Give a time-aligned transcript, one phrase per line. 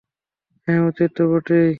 [0.67, 1.69] হ্যাঁ, উচিত তো বটেই।